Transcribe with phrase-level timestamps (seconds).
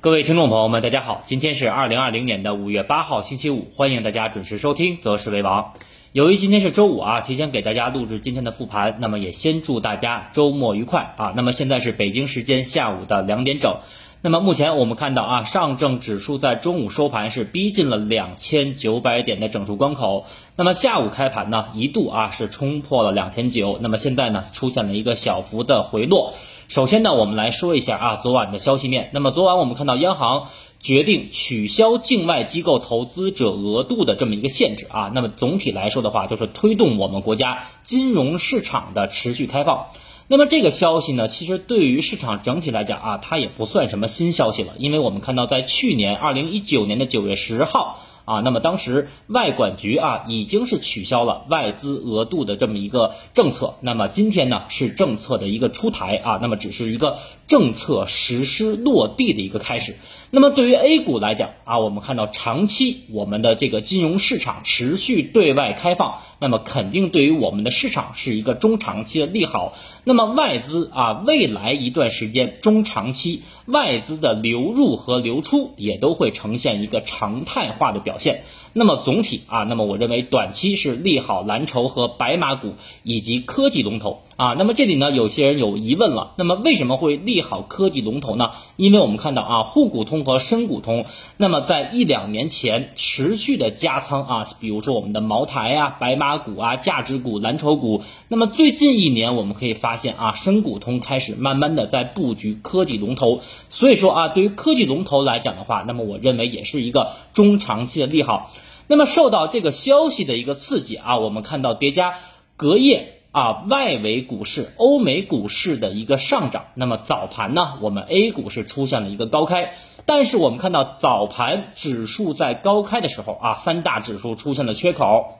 [0.00, 5.74] 各位听众朋友们，大家好，今天是二零二零年的五月八号，星期五，欢迎大家准时收听《择时为王》。
[6.12, 11.32] 由于今天是周五啊，提前给大家录制今天的复盘，那么也先祝大家周末愉快啊。
[11.34, 13.78] 那么现在是北京时间下午的两点整，
[14.22, 26.34] 那么目前我们看到啊，上证指数在中午收盘是逼近了两千九百点的整数关口，那么下午开盘呢，一度啊是冲破了两千九，那么现在呢出现了一个小幅的回落。
[26.68, 29.08] 首先呢，我们来说一下啊，昨晚的消息面。
[29.14, 30.48] 那么昨晚我们看到央行
[30.78, 35.10] 决定取消境外机构投资者额度的这么一个限制啊。
[35.14, 39.86] 那么总体来说的话，就是推动我们国家金融市场的持续开放。
[40.26, 47.98] 那么这个消息呢，其实对于市场整体来讲啊，它也不算什么新消息了，因为我们看到在去年二零一九年的九月十号。
[48.28, 59.94] 啊，那么当时外管局啊已经是取消了外资额度的这么一个政策，那么今天呢是政策的一个出台啊，那么只是一个政策实施落地的一个开始。
[60.30, 69.72] 那么对于 A 股来讲啊，我们看到长期我们的这个金融市场持续对外开放，那么肯定对于我们的市场是一个中长期的利好。
[70.04, 78.42] 那么外资啊，未来一段时间中长期外资的流入和流出也都会呈现一个常态化的表现。
[78.78, 84.54] 那么总体啊，那么我认为短期是利好蓝筹和白马股以及科技龙头啊。
[84.56, 88.52] 那么这里呢，有些人有疑问了，那么为什么会利好科技龙头呢？
[88.76, 91.06] 因为我们看到啊，沪股通和深股通，
[91.36, 98.02] 那么在一两年前持续的加仓啊，比如说我们的茅台啊、白马股啊、价值股、蓝筹股。
[98.28, 103.40] 那么最近一年我们可以发现啊，深股通开始慢慢的在布局科技龙头。
[103.68, 108.52] 所以说啊，对于科技龙头来讲的话，那么我认为也是一个中长期的利好。
[108.90, 112.14] 那么受到这个消息的一个刺激啊，我们看到叠加
[112.56, 116.64] 隔夜啊外围股市、欧美股市的一个上涨。
[116.74, 119.74] 那么早盘呢，我们 A 股是出现了一个高开，
[120.06, 125.38] 但是我们看到早盘指数在高开的时候啊，三大指数出现了缺口，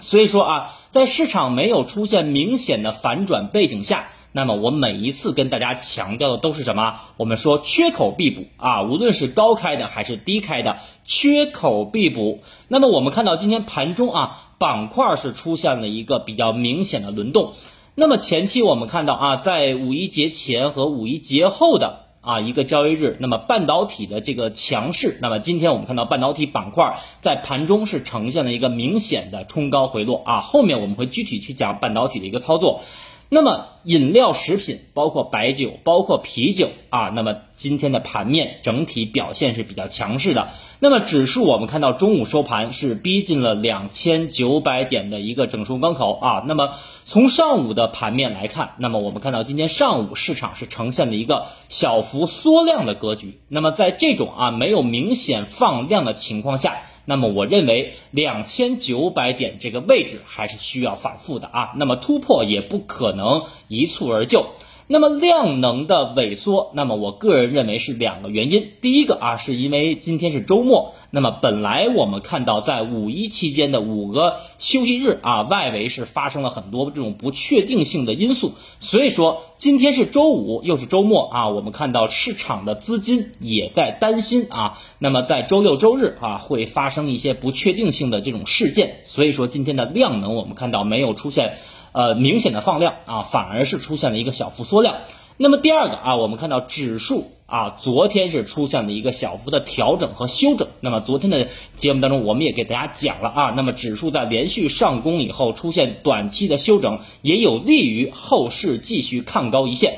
[0.00, 4.10] 所以说啊，在市场没有出现明显的反转背景下。
[4.36, 6.96] 那么我每一次跟大家强调的都是什么？
[7.16, 12.40] 我们说缺口必补啊，无论是高开的还是低开的，缺口必补。
[12.68, 17.54] 那么我们看到今天盘中啊，板块是出现了一个比较明显的轮动。
[17.94, 25.18] 那么前期我们看到啊，在五一节前和五一节后的啊一个交易日，那么半导体的这个强势。
[25.22, 32.82] 那么今天我们看到半导体板块在盘中是呈现了一个明显的冲高回落啊，后面我们会具体去讲半导体的一个操作。
[33.28, 40.50] 那么饮料、食品，包括白酒，包括啤酒啊，那么今天的盘面整体表现是比较强势的。
[40.78, 46.44] 那么指数我们看到中午收盘是逼近了两千九百点的一个整数关口啊。
[46.46, 53.40] 那么从上午的盘面来看，那么我们看到今天上午市场是呈现了一个小幅缩量的格局。
[53.48, 56.76] 那么在这种啊没有明显放量的情况下。
[57.06, 64.46] 那么我认为两千九百点这个位置还是需要反复的啊，那么突破也不可能一蹴而就。
[64.88, 68.70] 那么量能的萎缩，那么我个人认为是两个原因。
[68.80, 91.54] 第一个啊，是因为今天是周末，那么本来我们看到在五一期间的五个休息日啊，外围是发生了很多这种不确定性的因素，所以说今天是周五又是周末啊，我们看到市场的资金也在担心啊，那么在周六周日啊会发生一些不确定性的这种事件，所以说今天的量能我们看到没有出现。
[91.96, 94.96] 呃，明显的放量啊，反而是出现了一个小幅缩量。
[95.38, 100.68] 那么第二个啊，我们看到指数啊，昨天是出现了一个小幅的调整和修整。
[100.80, 109.94] 那么昨天的节目当中，我们也给大家讲了啊，那么指数在连续上攻以后出现短期的修整，也有利于后市继续看高一线。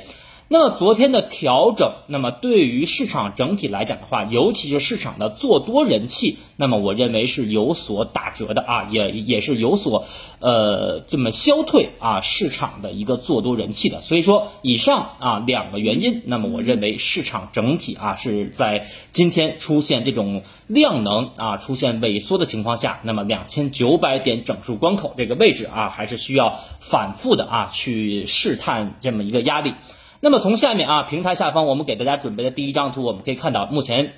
[0.50, 10.06] 那么昨天的调整，那么对于市场整体来讲的话，尤其是市场的做多人气，那么我认为是有所打折的啊，也也是有所
[10.38, 14.00] 呃这么消退啊市场的一个做多人气的。
[14.00, 29.74] 所以说以上啊两个原因，那么我认为市场整体啊是在今天出现这种量能啊出现萎缩的情况下，那么两千九百点整数关口这个位置啊，还是需要反复的啊去试探这么一个压力。
[30.20, 34.14] 那么从下面啊，平台下方我们给大家准备的第一张图，我们可以看到，目前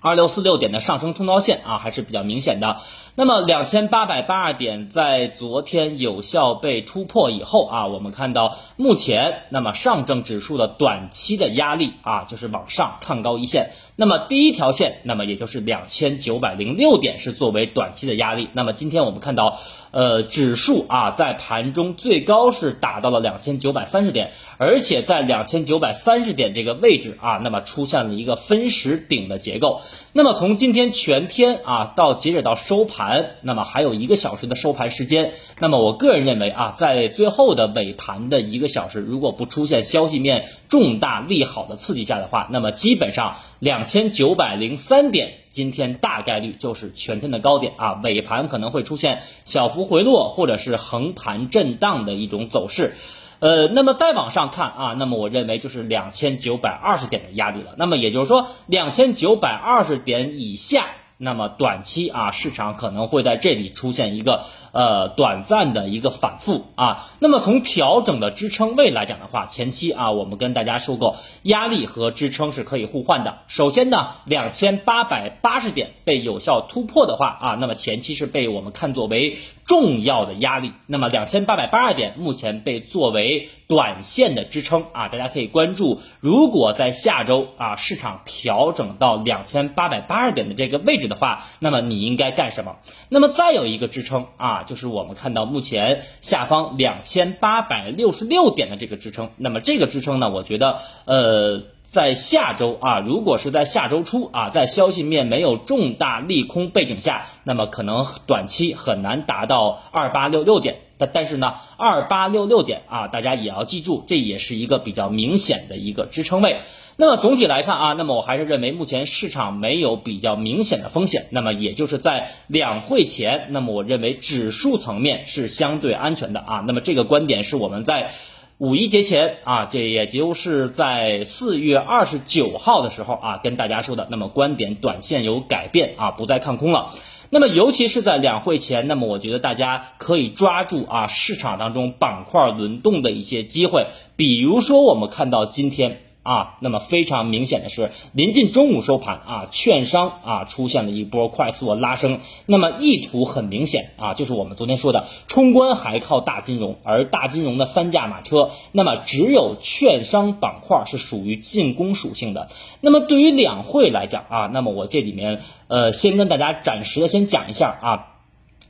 [0.00, 2.76] 二六四六点的上升通道线啊还是比较明显的。
[3.16, 13.70] 那么两千八百八十点在昨天有效被突破以后啊，我们看到目前那么上证指数的短期的压力啊就是往上看高一线。
[13.96, 18.48] 那么第一条线，那么也就是两千九百零六点是作为短期的压力。
[18.52, 19.60] 那么今天我们看到。
[19.94, 29.82] 呃指数啊在盘中最高是达到了两千九百三十点，而且在两千九百三十点这个位置啊，那么出现了一个分时顶的结构。
[30.12, 35.32] 那么从今天全天啊到截止到收盘，盘那么还有一个小时的收盘时间。
[35.58, 52.94] 那么我个人认为啊，在最后的尾盘的一个小时，如果不出现消息面重大利好的刺激下的话，那么基本上两千九百零三点今天大概率就是全天的高点啊，尾盘可能会出现小幅回落或者是横盘震荡的一种走势。
[53.40, 57.74] 呃，那么再往上看啊，那么我认为就是两千九百二十点的压力了。
[57.76, 60.86] 那么也就是说，两千九百二十点以下。
[61.16, 67.06] 那么短期啊，市场可能会在这里出现一个呃短暂的一个反复啊。
[67.20, 73.38] 那么从调整的支撑位来讲的话，前期啊，我们跟大家说过，压力和支撑是可以互换的。
[73.46, 80.72] 首先呢，两千八百八十点被有效突破的话啊，那么前期是被我们看作为重要的压力。
[80.86, 86.00] 那么两千八百八十点目前被作为短线的支撑啊，大家可以关注。
[86.18, 91.04] 如果在下周啊，市场调整到两千八百八十点的这个位置。
[91.04, 92.76] 的话，那么你应该干什么？
[93.10, 99.30] 那么再有一个支撑啊，就是我们看到目前下方两千八百六十六点的这个支撑。
[99.36, 110.78] 那么这个支撑呢，我觉得呃，在下周啊，如果是在下周初啊，在消息面没有重大利空背景下，那么可能短期很难达到二八六六点。
[110.96, 116.60] 但但是呢，二八六六点啊，大家也要记住，这也是一个比较明显的一个支撑位。
[116.96, 121.26] 那么总体来看啊，那么我还是认为目前市场没有比较明显的风险。
[121.30, 126.64] 那么也就是在两会前，那么我认为指数层面是相对安全的啊。
[126.66, 128.12] 那么这个观点是我们在
[128.58, 134.06] 五一节前啊，这也就是在四月二十九号的时候啊，跟大家说的。
[134.10, 136.90] 那么观点短线有改变啊，不再看空了。
[137.30, 146.00] 那么尤其是在两会前，那么我觉得大家可以抓住啊市场当中板块轮动的一些机会，比如说我们看到今天。
[146.24, 152.18] 啊，那么非常明显的是，临近中午收盘啊，券商啊出现了一波快速的拉升。
[152.46, 162.48] 那么意图很明显啊，就是我们昨天说的，冲关还靠大金融，而大金融的三驾马车，那么只有券商板块是属于进攻属性的。
[162.80, 168.10] 那么对于两会来讲啊，那么我这里面呃，先跟大家暂时的先讲一下啊。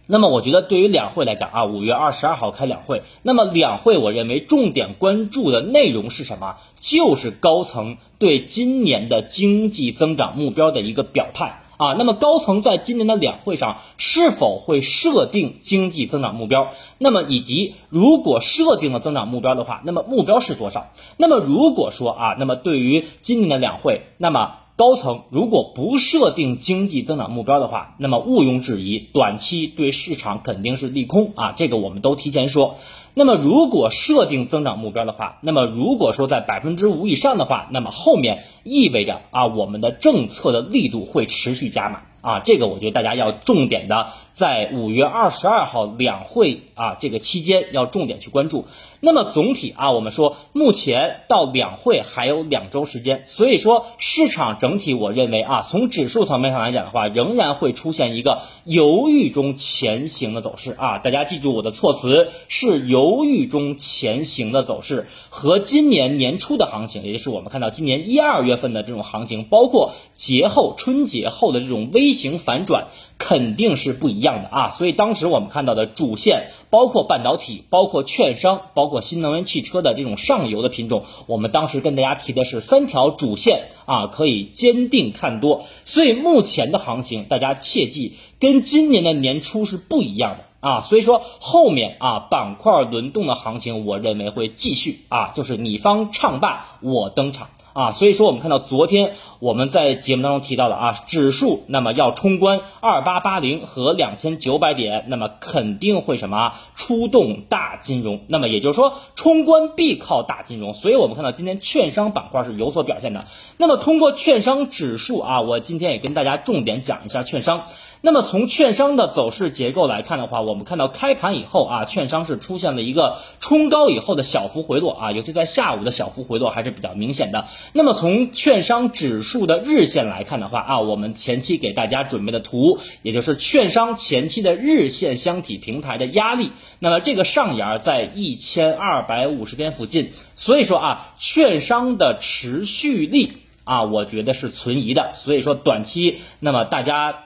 [0.07, 6.57] 那么我觉得对于两会来讲啊，五月二十二号开两会，那么两会我认为重点关注的内容是什么？
[6.79, 11.95] 就是高层对今年的经济增长目标的一个表态啊。
[11.95, 16.69] 那么高层在今年的两会上是否会设定经济增长目标？
[16.99, 20.89] 那么以及如果设定了增长目标的话，那么目标是多少？
[21.17, 24.57] 那么如果说啊，那么对于今年的两会，那么。
[24.77, 32.75] 高层如果不设定经济增长目标的话，那么毋庸置疑，短期对市场肯定是利空啊，这个我们都提前说。
[33.15, 42.01] 那么如果设定增长目标的话，那么如果说在百分之五以上的话，那么后面意味着啊，我们的政策的力度会持续加码。
[42.21, 48.65] 啊，这个我觉得大家要重点的在五月二十二号两会啊这个期间要重点去关注。
[48.99, 60.99] 那么总体啊，我们说目前到两会还有两周时间，所以说市场整体我认为啊，从指数层面上来讲的话，仍然会出现一个犹豫中前行的走势啊。
[60.99, 72.15] 大家记住我的措辞是犹豫中前行的走势，和今年年初的行情，也就是我们看到今年一二月份的这种行情，包括节后春节后的这种微。
[72.15, 72.87] 型反转
[73.19, 85.65] 肯定是不一样的啊，所以当时我们看到的主线，包括半导体，包括券商，包括新能源汽车的这种上游的品种，我们当时跟大家提的是三条主线啊，可以坚定看多。
[85.85, 97.49] 所以目前的行情，大家切记跟今年的年初是不一样的啊，所以说后面啊板块轮动的行情，我认为会继续啊，就是你方唱罢我登场。
[97.75, 113.27] 啊，所以说我们看到昨天我们在节目当中提到了啊，指数那么要冲关二八八零和两千九百点，那么肯定会什么出动大金融，那么也就是说冲关必靠大金融，所以我们看到今天券商板块是有所表现的。
[113.59, 117.67] 那么通过券商指数啊，我今天也跟大家重点讲一下券商。
[118.07, 127.47] 那么从券商的走势结构来看的话，我们看到开盘以后啊，券商是出现了一个冲高以后的小幅回落啊，尤其在下午的小幅回落还是比较明显的。
[127.73, 143.33] 那么从券商指数的日线来看的话啊，我们前期给大家准备的图，也就是券商前期的日线箱体平台的压力，那么这个上沿在一千二百五十点附近，所以说啊，券商的持续力
[143.65, 147.24] 啊，我觉得是存疑的，所以说短期那么大家。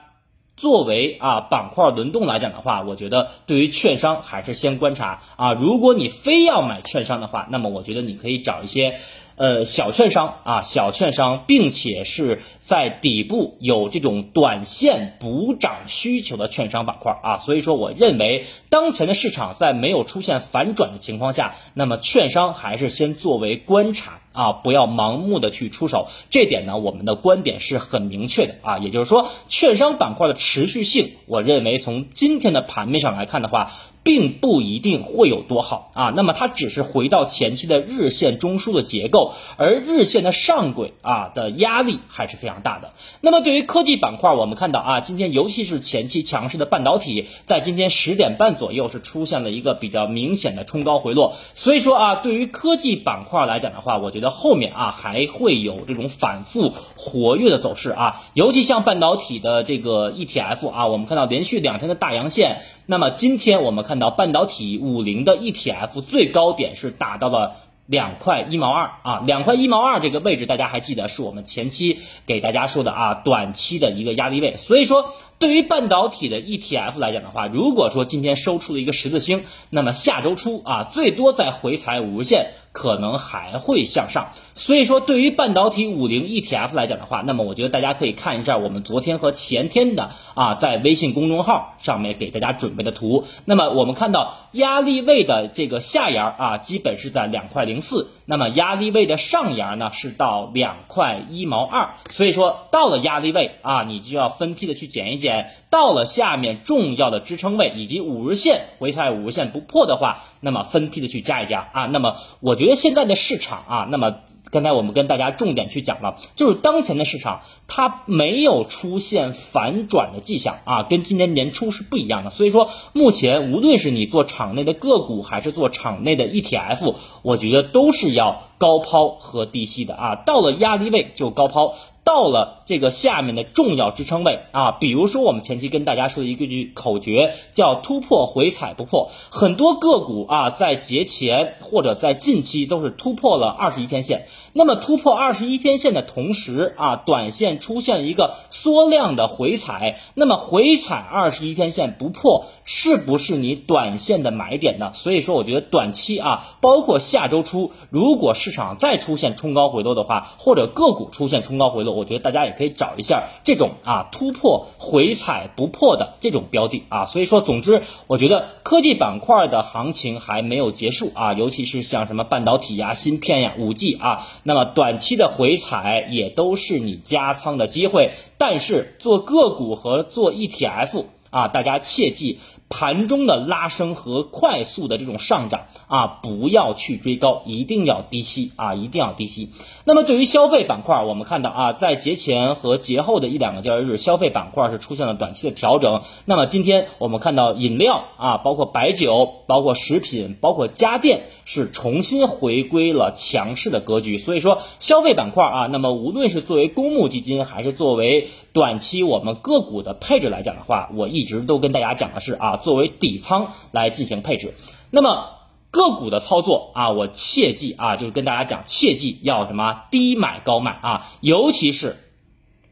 [0.59, 5.53] 作为啊板块轮动来讲的话，我觉得对于券商还是先观察啊。
[5.53, 8.99] 如果你非要买券商的话，那么我觉得你可以找一些。
[9.39, 26.07] 呃，小券商啊，小券商，并且是在底部有这种短线补涨需求的券商板块啊，所以说我认为当前的市场在没有出现反转的情况下，那么券商还是先作为观察啊，不要盲目的去出手。
[26.29, 33.71] 这点呢，我们的观点是很明确的啊，也就是说，券商板块的持续性，我认为从今天的盘面上来看的话。
[34.01, 42.93] 并不一定会有多好啊，那么它只是回到前期的日线中枢的结构，而日线的上轨啊的压力还是非常大的。
[43.19, 51.35] 那么对于科技板块，我们看到啊，今天尤其是前期强势的半导体，在今天十点半左右是出现了一个比较明显的冲高回落。
[51.53, 62.61] 所以说啊，对于科技板块来讲的话，我觉的后面啊还会有这种反复活跃的走势啊，尤其像半导体的这个 ETF 啊，我们看到连续两天的大阳线。
[62.85, 75.13] 那么今天我们看到半导体五零的 ETF 最高点是达到了两块一毛二啊，两块一毛二这个位置大家还记得是我们前期给大家说的啊，短期的一个压力位，所以说。
[75.39, 84.27] 对于半导体的 ETF 来讲的话，如果说今天收出了一个十字星，那么下周初啊，最多再回踩五日线，可能还会向上。
[84.59, 93.23] 所以说，对于半导体五零 ETF 来讲的话，那么我觉得大家可以看一下我们昨天和前天的啊，在微信公众号上面给大家准备的图。
[93.45, 101.91] 那么我们看到压力位的这个下沿啊，基本是在两块零四，那么压力位的上沿呢是到两块一毛二。
[102.09, 105.51] 所以说到了压力位啊，你就要分批的去减一减。
[105.69, 111.85] 到了下面重要的支撑位以及五日线回踩五日线不破的话，那么分批的去加一加啊。
[111.85, 114.17] 那么我觉得现在的市场啊，那么
[114.51, 122.29] 刚才我们跟大家重点去讲了，就是当前的市场它没有出现反转的迹象啊，跟今年年初是不一样的。
[122.29, 130.15] 所以说目前无论是你做场内的个股还是做场内的 ETF，我觉得都是要高抛和低吸的啊。
[130.15, 131.75] 到了压力位就高抛。
[132.09, 144.25] 到了这个下面的重要支撑位啊，比如说我们前期跟大家说的一个句口诀叫突破回踩不破，很多个股啊在节前或者在近期都是突破了二十一天线。
[144.53, 154.89] 那么突破二十一天线的同时啊，短线出现一个缩量的回踩，那么回踩二十一天线不破，是不是你短线的买点呢？
[154.93, 161.98] 所以说，我觉得短期啊，包括下周初，如果市场再出现冲高回落的话，或者个股出现冲高回落。
[161.99, 182.39] 我觉得大家也可以找一下这种啊突破回踩不破的这种标的啊，所以说，总之，我觉得科技板块的行情还没有结束啊，尤其是像什么半导体呀、芯片呀、五 G 啊，那么短期的回踩也都是你加仓的机会，但是做个股和做 ETF 啊，大家切记。
[182.69, 189.49] 盘中的拉升和快速的这种上涨啊，不要去追高，一定要低吸啊，一定要低吸。
[189.85, 196.03] 那么对于消费板块，我们看到啊，在节前和节后的一两个交易日，消费板块是出现了短期的调整。
[196.25, 204.19] 那么今天我们看到饮料啊，包括白酒、包括食品、包括家电是重新回归了强势的格局。
[204.19, 212.57] 所以说消费板块啊，那么无论是作为公募基金还是作为短期我们个股的配置来讲的话，我一直都跟大家讲的是啊。
[212.61, 214.53] 作为底仓来进行配置，
[214.91, 215.31] 那么
[215.71, 221.97] 个股的操作啊，我切记啊，就是跟大家讲，切记要什么低买高卖啊，尤其是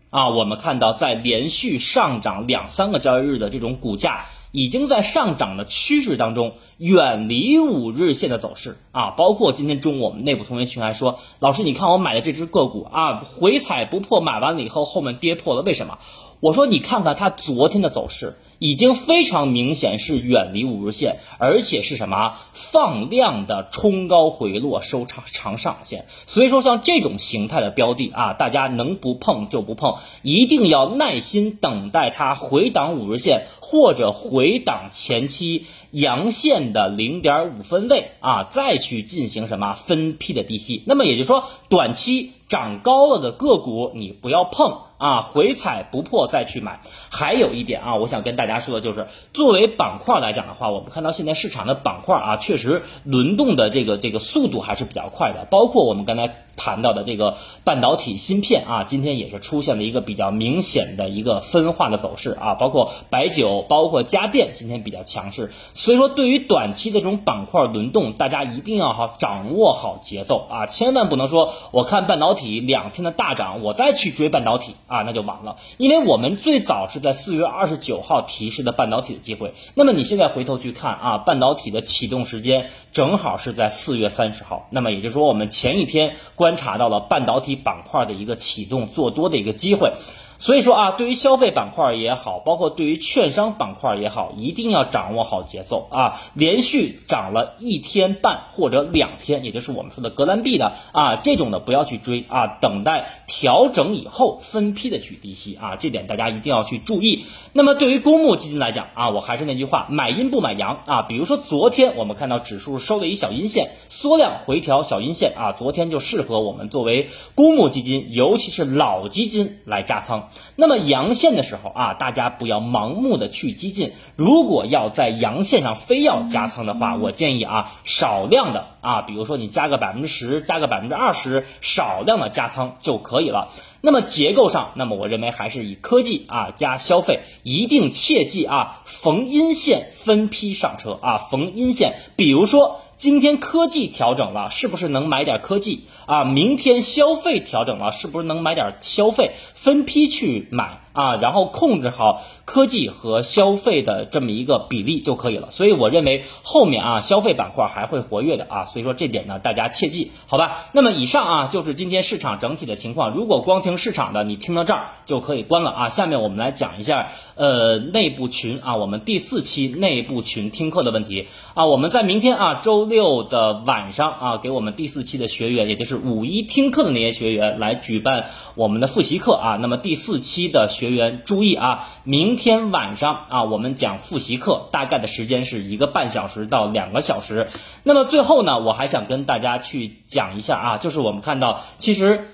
[0.09, 15.99] 啊，我们看到在连续上涨两三个交易日的这种股价已经在上涨的趋势当中，远离五日线的走势啊，包括今天中午我们内部同学群还说，老师你看我买的这只个股啊，回踩不破，买完了以后后面跌破了，为什么？
[16.39, 18.37] 我说你看看它昨天的走势。
[18.59, 40.83] 已经非常明显是远离五日线，而且是什么放量的冲高回落收长长上影线，所以说像这种形态的标的啊，大家能不碰就不碰，一定要耐心等待它回档五日线或者回档前期阳线的零点五分位啊，再去进行什么分批的低吸。
[40.85, 44.86] 那么也就是说，短期涨高了的个股你不要碰。
[44.97, 46.79] 啊，回踩不破再去买。
[47.11, 55.45] 还有一点啊，我想跟大家说的就是，作为板块来讲的话，我们看到现在市场的板块啊，确实轮动的这个这个速度还是比较快的。
[55.49, 65.51] 包括我们刚才谈到的这个半导体芯片啊，今天也是出现了一个比较明显的一个分化的走势啊，包括白酒，包括家电，今天比较强势。
[65.73, 75.57] 所以说，对于短期的这种板块轮动，大家一定要好掌握好节奏啊，千万不能说我看半导体两天的大涨，我再去追半导体啊，那就晚了。
[75.77, 89.91] 因为我们最早是在四月二十九号提示的半导体的机会，那么你现在回头去看啊，半导体的启动时间正好是在四月三十号，那么也就是说，我们前一天关观察到了半导体板块的一个启动做多的一个机会。
[90.39, 96.21] 所以说啊，对于消费板块也好，包括对于券商板块也好，一定要掌握好节奏啊！
[96.35, 107.25] 连续涨了一天半或者两天，也就是我们说的格兰币的啊，这种的不要去追啊，等待调整以后分批的去低吸啊，这点大家一定要去注意。
[107.53, 111.01] 那么对于公募基金来讲啊，我还是那句话，买阴不买阳啊。
[111.01, 120.26] 比如说昨天我们看到指数收了一小阴线，缩量回调小阴线啊，昨天就适合我们作为公募基金，尤其是老基金来加仓。
[120.55, 123.93] 那么阳线的时候啊，大家不要盲目的去激进。
[124.15, 133.49] 如果要在阳线上非要加仓的话，我建议啊，少量的啊，比如说你加个百分之十，加个百分之二十，少量的加仓就可以了。
[133.81, 142.81] 那么结构上，那么我认为还是以科技啊加消费，一定切记啊，逢阴线分批上车啊，逢阴线，比如说。
[142.97, 146.23] 今天科技调整了，是不是能买点科技啊？
[146.23, 149.35] 明天消费调整了，是不是能买点消费？
[149.53, 150.81] 分批去买。
[150.97, 155.51] 啊，然后控制好科技和消费的这么一个比例就可以了。
[155.51, 158.65] 所以我认为后面啊，消费板块还会活跃的啊。
[158.65, 160.69] 所以说这点呢，大家切记，好吧？
[160.71, 163.11] 那么以上啊，就是今天市场整体的情况。
[163.11, 165.89] 如果光听市场的，你听到这儿就可以关了啊。
[165.89, 171.67] 下面我们来讲一下呃内部群啊，我们第四期内部群听课的问题啊。
[171.67, 179.57] 我们在明天啊周六的晚上啊，给我们第四期的学员，也就是五一听课的那些学员来举办我们的复习课啊。
[179.61, 187.49] 那么第四期的学学员注意啊，明天晚上啊，我们讲复习课，大概的时间是一个半小时到两个小时。
[187.83, 192.29] 那么最后呢，我还想跟大家去讲一下啊，就是我们看到，其实。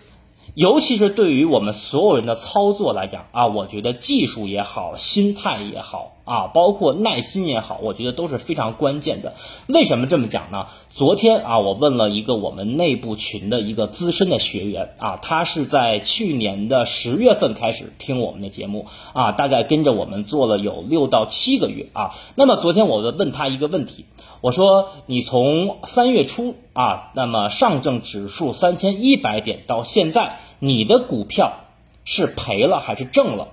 [0.55, 9.33] 尤其是对于我们所有人的操作来讲啊，我觉得技术也好，心态也好啊，包括耐心也好，我觉得都是非常关键的。
[9.67, 10.67] 为什么这么讲呢？
[10.89, 22.15] 昨天啊，我问了一个我们内部群的一个资深的学员啊，他是在去年的十月份开始听我们的节目啊，大概跟着我们做了有六到七个月啊。
[22.35, 24.05] 那么昨天我问他一个问题，
[24.41, 30.39] 我说你从三月初啊，那么上证指数三千一百点到现在。
[30.59, 31.65] 你的股票
[32.05, 33.49] 是赔了还是挣了？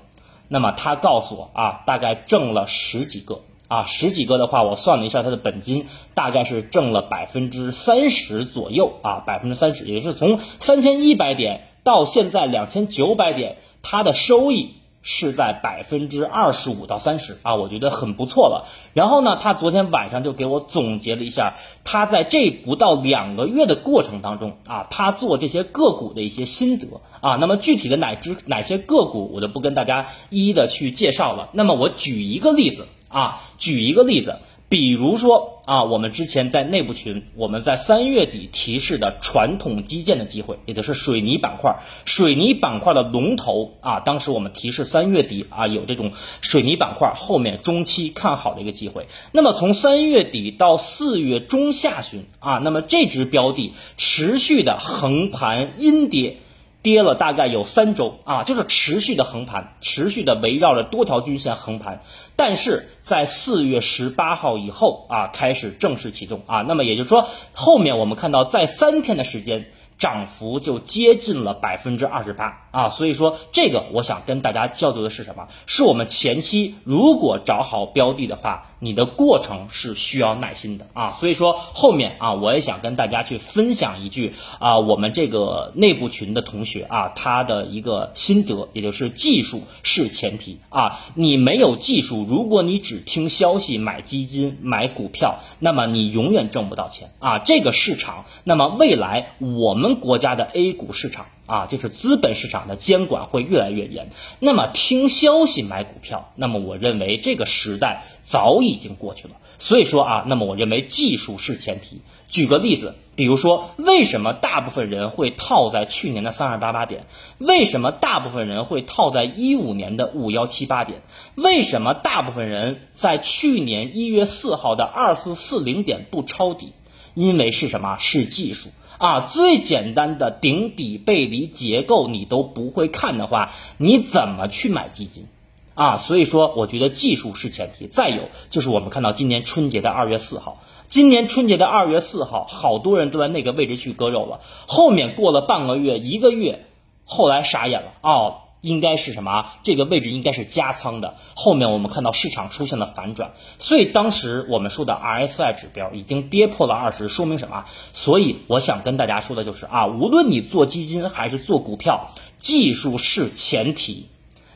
[0.53, 14.75] 那么他告诉我啊，大概挣了十几个啊，十几个的话，我算了一下他的本金，大概是挣了百分之三十左右啊，百分之三十，也就是从三千一百点到现在两千九百点，他的收益。
[15.03, 18.69] 是在百分之二十五到三十啊，我觉得很不错了。
[18.93, 27.37] 然后呢，他昨天晚上就给我总结了一下，他在这不到两个月的过程当中啊，他做这些个股的一些心得啊。
[27.37, 31.49] 那么具体的哪只哪些个股，我就不跟大家一一的去介绍了。
[31.53, 34.37] 那么我举一个例子啊，举一个例子。
[34.71, 49.09] 比如说啊，我们之前在内部群，我们在三月底提示的传统基建的机会，也就是水泥板块，水泥板块的龙头啊，当时我们提示三月底啊有这种水泥板块后面中期看好的一个机会。
[49.33, 56.37] 那么从三月底到四月中下旬啊，那么这只标的持续的横盘阴跌。
[56.83, 62.01] 跌了大概有三周啊，就是持续的横盘，持续的围绕着多条均线横盘，
[62.37, 69.67] 但是在四月十八号以后啊，开始正式启动啊，那么也就是说，后面我们看到在三天的时间。
[70.01, 75.49] 涨幅就接近了百分之二十八啊，所以说这个我想跟大家交流的是什么？
[75.67, 81.13] 是我们前期如果找好标的的话，你的过程是需要耐心的啊。
[81.13, 91.01] 所以说后面啊，我也想跟大家去分享一句啊，我们这个内部群的同学啊，他的一个心得，也就是技术是前提啊。
[91.15, 97.39] 你没有技术，如果你只听消息买基金买股票，那么你永远挣不到钱啊。
[97.39, 99.91] 这个市场，那么未来我们。
[100.01, 104.11] 国家的 A 股市场啊，就是资本市场的监管会越来越严。
[104.39, 109.35] 那么听消息买股票，那么我认为这个时代早已经过去了。
[109.59, 112.01] 所以说啊，那么我认为技术是前提。
[112.29, 117.07] 举个例子，比如说为什么大部分人会套在去年的三二八八点？
[117.39, 121.03] 为什么大部分人会套在一五年的五幺七八点？
[121.35, 126.73] 为什么大部分人在去年一月四号的二四四零点不抄底？
[127.15, 127.97] 因为是什么？
[127.99, 128.69] 是技术。
[129.01, 135.27] 啊，最简单的顶底背离结构你都不会看的话，你怎么去买基金？
[135.75, 137.87] 啊，所以说我觉得技术是前提。
[137.87, 144.41] 再有就是我们看到今年春节的二月四号，今年春节的二月四号，好多人都在那个位置去割肉了。
[144.67, 146.67] 后面过了半个月、一个月，
[147.07, 148.50] 后来傻眼了哦。
[148.61, 149.47] 应该是什么？
[149.63, 151.17] 这个位置应该是加仓的。
[151.35, 157.65] 后面我们看到市场出现了反转，所以当时我们说的 RSI 指标已经跌破了二十，说明什么？
[157.93, 164.09] 所以我想跟大家说的就是啊，无论你做基金还是做股票，技术是前提。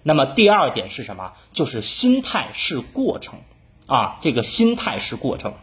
[0.02, 1.32] 那么第二点是什么？
[1.52, 3.38] 就是心态是过程
[3.86, 5.54] 啊，这个心态是过程。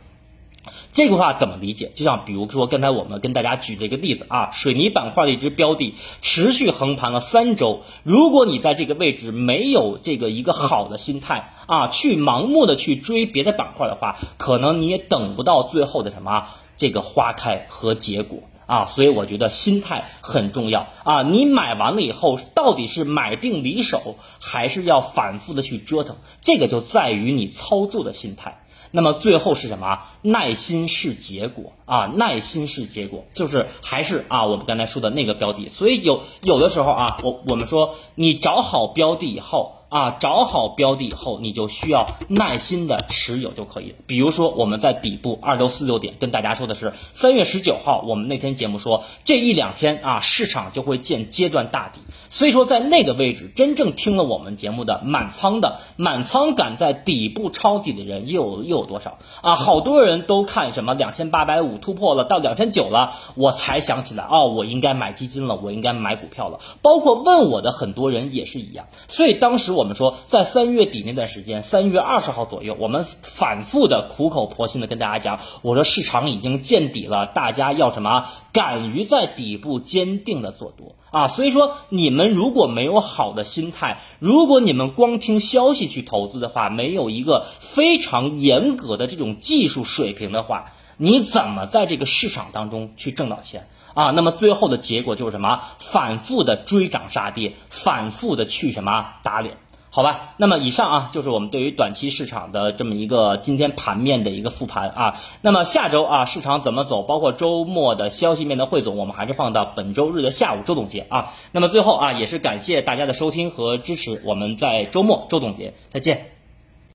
[0.91, 1.91] 这个话怎么理解？
[1.95, 16.47] 就像比如说刚才我们跟大家举这个例子啊，水泥板块的一只标的持续横盘了三周，如果你在这个位置没有这个一个好的心态啊，去盲目的去追别的板块的话，可能你也等不到最后的什么
[16.77, 18.85] 这个花开和结果啊。
[18.85, 21.23] 所以我觉得心态很重要啊。
[21.23, 26.17] 你买完了以后，到底是买定离手，还是要反复的去折腾？
[26.41, 28.60] 这个就在于你操作的心态。
[28.91, 29.99] 那么最后是什么？
[30.21, 35.67] 耐心是结果啊，耐心是结果，就是还是啊，我们刚才说的那个标的。
[35.67, 39.77] 所以有有的时候啊，我我们说你找好标的以后。
[39.91, 43.95] 啊，找好标的以后，你就需要耐心的持有就可以了。
[44.07, 51.99] 比如说，我们在底部二六四六点跟大家说的是，三月十九号，我们那天节目说，这一两天啊，市场就会见阶段大底。
[52.29, 59.55] 所以说，在那个位置，真正听了我们节目的满仓的满仓敢在底部抄底的人又有又有多少啊？
[59.55, 66.61] 好多人都看什么两千八百五突破了，到两千九了，我才想起来哦，我应该买基金了，我应该买股票了。
[66.81, 68.87] 包括问我的很多人也是一样。
[69.09, 69.80] 所以当时我。
[69.81, 78.27] 我们说，在三月底那段时间，三月二十号左右，我们反复的苦口婆心的跟大家讲，我说市场已经见底了，大家要什么？
[78.53, 81.27] 敢于在底部坚定的做多啊！
[81.27, 93.67] 所以说，你们如果没有好的心态，如果你们光听消息去投资的话，没有一个非常严格的这种技术水平的话，你怎么在这个市场当中去挣到钱？
[93.93, 95.61] 啊，那么最后的结果就是什么？
[95.79, 99.57] 反复的追涨杀跌，反复的去什么打脸？
[99.93, 105.19] 好吧，那么以上啊，就是我们对于短期市场的这么一个今天盘面的一个复盘啊。
[105.41, 111.33] 那么下周啊，市场怎么走，包括周末的消息面的汇总，我们还是放到本周日的下午周总结啊。
[111.51, 116.40] 那么最后啊，也是感谢大家的收听和支持，我们在周末周总结再见。